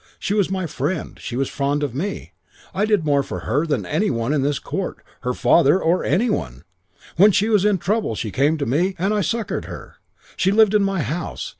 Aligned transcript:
She 0.17 0.33
was 0.33 0.49
my 0.49 0.65
friend. 0.65 1.19
She 1.21 1.35
was 1.35 1.47
fond 1.47 1.83
of 1.83 1.93
me. 1.93 2.31
I 2.73 2.85
did 2.87 3.05
more 3.05 3.21
for 3.21 3.41
her 3.41 3.67
than 3.67 3.85
any 3.85 4.09
one 4.09 4.33
in 4.33 4.41
this 4.41 4.57
court 4.57 4.97
her 5.21 5.35
father 5.35 5.79
or 5.79 6.03
any 6.03 6.27
one. 6.27 6.63
When 7.17 7.31
she 7.31 7.49
was 7.49 7.65
in 7.65 7.77
trouble 7.77 8.15
she 8.15 8.31
came 8.31 8.57
to 8.57 8.65
me 8.65 8.95
and 8.97 9.13
I 9.13 9.21
succoured 9.21 9.65
her. 9.65 9.97
She 10.35 10.51
lived 10.51 10.73
in 10.73 10.81
my 10.83 11.03
house. 11.03 11.49